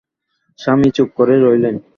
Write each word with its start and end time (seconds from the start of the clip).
স্বামী 0.59 0.89
চুপ 0.95 1.09
করে 1.17 1.35
রইলেন। 1.37 1.75